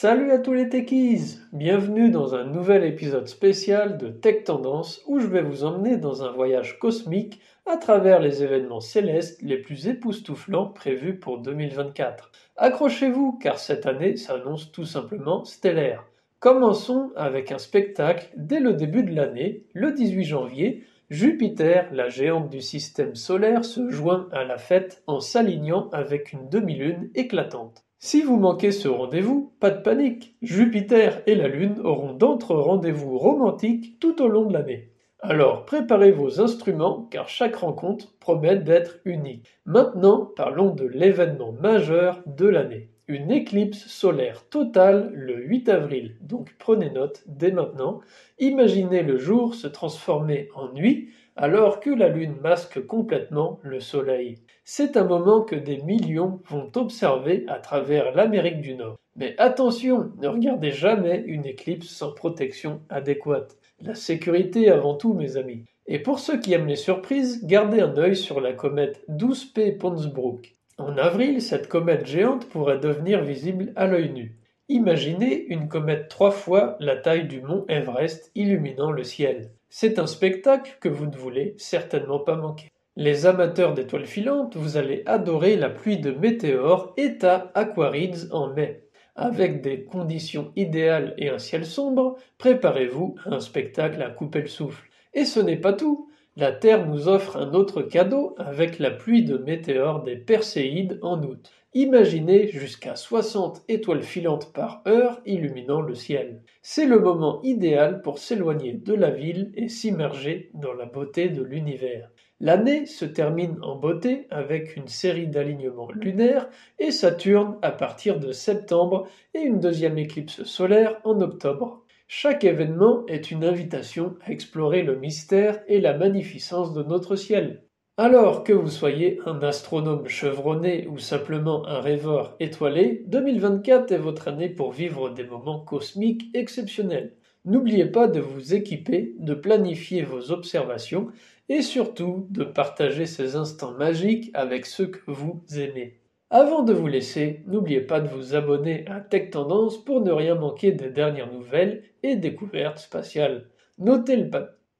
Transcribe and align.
Salut 0.00 0.30
à 0.30 0.38
tous 0.38 0.52
les 0.52 0.68
techies 0.68 1.40
Bienvenue 1.52 2.08
dans 2.08 2.36
un 2.36 2.44
nouvel 2.44 2.84
épisode 2.84 3.26
spécial 3.26 3.98
de 3.98 4.06
Tech 4.06 4.44
Tendance 4.44 5.02
où 5.08 5.18
je 5.18 5.26
vais 5.26 5.42
vous 5.42 5.64
emmener 5.64 5.96
dans 5.96 6.22
un 6.22 6.30
voyage 6.30 6.78
cosmique 6.78 7.40
à 7.66 7.76
travers 7.78 8.20
les 8.20 8.44
événements 8.44 8.78
célestes 8.78 9.42
les 9.42 9.56
plus 9.56 9.88
époustouflants 9.88 10.68
prévus 10.68 11.18
pour 11.18 11.38
2024. 11.38 12.30
Accrochez-vous 12.58 13.40
car 13.42 13.58
cette 13.58 13.86
année 13.86 14.16
s'annonce 14.16 14.70
tout 14.70 14.84
simplement 14.84 15.42
stellaire. 15.42 16.04
Commençons 16.38 17.10
avec 17.16 17.50
un 17.50 17.58
spectacle 17.58 18.30
dès 18.36 18.60
le 18.60 18.74
début 18.74 19.02
de 19.02 19.16
l'année, 19.16 19.64
le 19.72 19.90
18 19.90 20.22
janvier, 20.22 20.84
Jupiter, 21.10 21.88
la 21.92 22.08
géante 22.08 22.50
du 22.50 22.60
système 22.60 23.16
solaire, 23.16 23.64
se 23.64 23.90
joint 23.90 24.28
à 24.30 24.44
la 24.44 24.58
fête 24.58 25.02
en 25.08 25.18
s'alignant 25.18 25.90
avec 25.90 26.32
une 26.32 26.48
demi-lune 26.48 27.10
éclatante. 27.16 27.87
Si 28.00 28.22
vous 28.22 28.36
manquez 28.36 28.70
ce 28.70 28.86
rendez-vous, 28.86 29.52
pas 29.58 29.70
de 29.70 29.82
panique, 29.82 30.36
Jupiter 30.40 31.20
et 31.26 31.34
la 31.34 31.48
Lune 31.48 31.80
auront 31.82 32.12
d'autres 32.12 32.54
rendez-vous 32.54 33.18
romantiques 33.18 33.98
tout 33.98 34.22
au 34.22 34.28
long 34.28 34.44
de 34.44 34.52
l'année. 34.52 34.92
Alors 35.18 35.64
préparez 35.64 36.12
vos 36.12 36.40
instruments 36.40 37.08
car 37.10 37.28
chaque 37.28 37.56
rencontre 37.56 38.16
promet 38.20 38.56
d'être 38.56 39.00
unique. 39.04 39.48
Maintenant, 39.64 40.30
parlons 40.36 40.72
de 40.72 40.86
l'événement 40.86 41.50
majeur 41.50 42.22
de 42.24 42.46
l'année. 42.46 42.90
Une 43.08 43.32
éclipse 43.32 43.88
solaire 43.88 44.48
totale 44.48 45.10
le 45.12 45.34
8 45.34 45.68
avril, 45.68 46.18
donc 46.20 46.54
prenez 46.60 46.90
note 46.90 47.24
dès 47.26 47.50
maintenant. 47.50 47.98
Imaginez 48.38 49.02
le 49.02 49.18
jour 49.18 49.56
se 49.56 49.66
transformer 49.66 50.50
en 50.54 50.72
nuit 50.72 51.08
alors 51.34 51.80
que 51.80 51.90
la 51.90 52.08
Lune 52.08 52.36
masque 52.42 52.86
complètement 52.86 53.58
le 53.64 53.80
Soleil. 53.80 54.38
C'est 54.70 54.98
un 54.98 55.04
moment 55.04 55.40
que 55.40 55.56
des 55.56 55.78
millions 55.78 56.42
vont 56.44 56.70
observer 56.74 57.46
à 57.48 57.58
travers 57.58 58.14
l'Amérique 58.14 58.60
du 58.60 58.74
Nord. 58.74 58.98
Mais 59.16 59.34
attention, 59.38 60.12
ne 60.20 60.28
regardez 60.28 60.72
jamais 60.72 61.24
une 61.26 61.46
éclipse 61.46 61.88
sans 61.88 62.12
protection 62.12 62.82
adéquate. 62.90 63.56
La 63.80 63.94
sécurité 63.94 64.70
avant 64.70 64.94
tout, 64.94 65.14
mes 65.14 65.38
amis. 65.38 65.64
Et 65.86 65.98
pour 65.98 66.18
ceux 66.18 66.38
qui 66.38 66.52
aiment 66.52 66.66
les 66.66 66.76
surprises, 66.76 67.46
gardez 67.46 67.80
un 67.80 67.96
œil 67.96 68.14
sur 68.14 68.42
la 68.42 68.52
comète 68.52 69.02
12P 69.08 69.78
Ponsbrook. 69.78 70.54
En 70.76 70.98
avril, 70.98 71.40
cette 71.40 71.68
comète 71.68 72.04
géante 72.04 72.46
pourrait 72.46 72.78
devenir 72.78 73.22
visible 73.22 73.72
à 73.74 73.86
l'œil 73.86 74.12
nu. 74.12 74.36
Imaginez 74.68 75.46
une 75.48 75.68
comète 75.68 76.08
trois 76.08 76.30
fois 76.30 76.76
la 76.78 76.96
taille 76.96 77.26
du 77.26 77.40
mont 77.40 77.64
Everest 77.70 78.30
illuminant 78.34 78.92
le 78.92 79.02
ciel. 79.02 79.48
C'est 79.70 79.98
un 79.98 80.06
spectacle 80.06 80.76
que 80.78 80.90
vous 80.90 81.06
ne 81.06 81.16
voulez 81.16 81.54
certainement 81.56 82.18
pas 82.18 82.36
manquer. 82.36 82.68
Les 83.00 83.26
amateurs 83.26 83.74
d'étoiles 83.74 84.06
filantes, 84.06 84.56
vous 84.56 84.76
allez 84.76 85.04
adorer 85.06 85.54
la 85.54 85.70
pluie 85.70 85.98
de 85.98 86.10
météores 86.10 86.94
état 86.96 87.52
Aquarides 87.54 88.26
en 88.32 88.52
mai. 88.52 88.88
Avec 89.14 89.62
des 89.62 89.84
conditions 89.84 90.50
idéales 90.56 91.14
et 91.16 91.28
un 91.28 91.38
ciel 91.38 91.64
sombre, 91.64 92.16
préparez-vous 92.38 93.14
à 93.24 93.36
un 93.36 93.38
spectacle 93.38 94.02
à 94.02 94.10
couper 94.10 94.40
le 94.40 94.48
souffle. 94.48 94.90
Et 95.14 95.26
ce 95.26 95.38
n'est 95.38 95.60
pas 95.60 95.74
tout. 95.74 96.10
La 96.40 96.52
Terre 96.52 96.86
nous 96.86 97.08
offre 97.08 97.36
un 97.36 97.52
autre 97.52 97.82
cadeau 97.82 98.36
avec 98.38 98.78
la 98.78 98.92
pluie 98.92 99.24
de 99.24 99.38
météores 99.38 100.04
des 100.04 100.14
Perséides 100.14 101.00
en 101.02 101.20
août. 101.24 101.50
Imaginez 101.74 102.46
jusqu'à 102.46 102.94
60 102.94 103.64
étoiles 103.66 104.04
filantes 104.04 104.52
par 104.52 104.84
heure 104.86 105.20
illuminant 105.26 105.80
le 105.80 105.96
ciel. 105.96 106.40
C'est 106.62 106.86
le 106.86 107.00
moment 107.00 107.42
idéal 107.42 108.02
pour 108.02 108.20
s'éloigner 108.20 108.72
de 108.72 108.94
la 108.94 109.10
ville 109.10 109.50
et 109.56 109.68
s'immerger 109.68 110.52
dans 110.54 110.74
la 110.74 110.86
beauté 110.86 111.28
de 111.28 111.42
l'univers. 111.42 112.08
L'année 112.38 112.86
se 112.86 113.04
termine 113.04 113.58
en 113.62 113.74
beauté 113.74 114.28
avec 114.30 114.76
une 114.76 114.86
série 114.86 115.26
d'alignements 115.26 115.90
lunaires 115.90 116.48
et 116.78 116.92
Saturne 116.92 117.58
à 117.62 117.72
partir 117.72 118.20
de 118.20 118.30
septembre 118.30 119.08
et 119.34 119.40
une 119.40 119.58
deuxième 119.58 119.98
éclipse 119.98 120.44
solaire 120.44 121.00
en 121.02 121.20
octobre. 121.20 121.84
Chaque 122.10 122.44
événement 122.44 123.04
est 123.06 123.30
une 123.30 123.44
invitation 123.44 124.16
à 124.24 124.32
explorer 124.32 124.82
le 124.82 124.98
mystère 124.98 125.60
et 125.68 125.78
la 125.78 125.92
magnificence 125.92 126.72
de 126.72 126.82
notre 126.82 127.16
ciel. 127.16 127.64
Alors 127.98 128.44
que 128.44 128.54
vous 128.54 128.70
soyez 128.70 129.20
un 129.26 129.42
astronome 129.42 130.08
chevronné 130.08 130.86
ou 130.86 130.96
simplement 130.96 131.66
un 131.66 131.80
rêveur 131.80 132.34
étoilé, 132.40 133.04
2024 133.08 133.92
est 133.92 133.98
votre 133.98 134.28
année 134.28 134.48
pour 134.48 134.72
vivre 134.72 135.10
des 135.10 135.24
moments 135.24 135.60
cosmiques 135.60 136.30
exceptionnels. 136.32 137.14
N'oubliez 137.44 137.84
pas 137.84 138.08
de 138.08 138.20
vous 138.20 138.54
équiper, 138.54 139.14
de 139.18 139.34
planifier 139.34 140.00
vos 140.00 140.30
observations 140.30 141.08
et 141.50 141.60
surtout 141.60 142.26
de 142.30 142.42
partager 142.42 143.04
ces 143.04 143.36
instants 143.36 143.72
magiques 143.72 144.30
avec 144.32 144.64
ceux 144.64 144.86
que 144.86 145.10
vous 145.10 145.44
aimez. 145.54 146.00
Avant 146.30 146.62
de 146.62 146.74
vous 146.74 146.88
laisser, 146.88 147.42
n'oubliez 147.46 147.80
pas 147.80 148.00
de 148.00 148.08
vous 148.08 148.34
abonner 148.34 148.86
à 148.86 149.00
Tech 149.00 149.30
Tendance 149.30 149.82
pour 149.82 150.02
ne 150.02 150.12
rien 150.12 150.34
manquer 150.34 150.72
des 150.72 150.90
dernières 150.90 151.32
nouvelles 151.32 151.84
et 152.02 152.16
découvertes 152.16 152.80
spatiales. 152.80 153.46
Notez 153.78 154.16
le, 154.16 154.30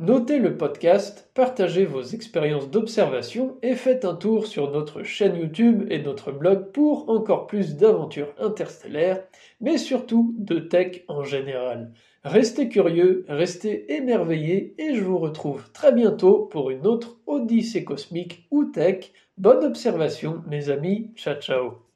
Notez 0.00 0.38
le 0.38 0.56
podcast, 0.56 1.30
partagez 1.34 1.84
vos 1.84 2.00
expériences 2.00 2.70
d'observation 2.70 3.58
et 3.60 3.74
faites 3.74 4.06
un 4.06 4.14
tour 4.14 4.46
sur 4.46 4.70
notre 4.70 5.02
chaîne 5.02 5.36
YouTube 5.36 5.84
et 5.90 6.00
notre 6.00 6.32
blog 6.32 6.72
pour 6.72 7.10
encore 7.10 7.46
plus 7.46 7.76
d'aventures 7.76 8.32
interstellaires, 8.38 9.22
mais 9.60 9.76
surtout 9.76 10.34
de 10.38 10.58
tech 10.58 11.02
en 11.08 11.22
général. 11.22 11.92
Restez 12.24 12.70
curieux, 12.70 13.26
restez 13.28 13.92
émerveillés 13.92 14.74
et 14.78 14.94
je 14.94 15.04
vous 15.04 15.18
retrouve 15.18 15.70
très 15.72 15.92
bientôt 15.92 16.46
pour 16.50 16.70
une 16.70 16.86
autre 16.86 17.18
Odyssée 17.26 17.84
cosmique 17.84 18.46
ou 18.50 18.64
tech. 18.64 19.12
Bonne 19.36 19.66
observation 19.66 20.42
mes 20.48 20.70
amis, 20.70 21.10
ciao 21.14 21.34
ciao 21.34 21.89